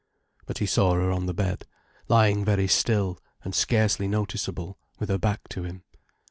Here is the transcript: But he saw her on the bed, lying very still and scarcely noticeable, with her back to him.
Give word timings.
But 0.47 0.57
he 0.57 0.65
saw 0.65 0.93
her 0.93 1.11
on 1.11 1.27
the 1.27 1.33
bed, 1.35 1.67
lying 2.07 2.43
very 2.43 2.67
still 2.67 3.19
and 3.43 3.53
scarcely 3.53 4.07
noticeable, 4.07 4.79
with 4.97 5.09
her 5.09 5.19
back 5.19 5.47
to 5.49 5.61
him. 5.63 5.83